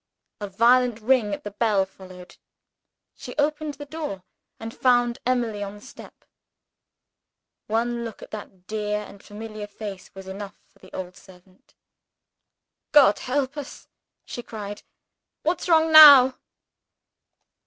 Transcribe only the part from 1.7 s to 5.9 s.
followed. She opened the door and found Emily on the